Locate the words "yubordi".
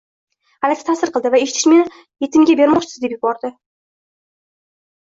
3.19-3.55